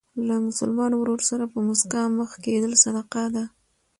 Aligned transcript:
له 0.27 0.35
مسلمان 0.47 0.91
ورور 0.95 1.21
سره 1.29 1.43
په 1.53 1.59
مسکا 1.67 2.03
مخ 2.17 2.31
کېدل 2.45 2.73
صدقه 2.83 3.23
ده. 3.35 3.43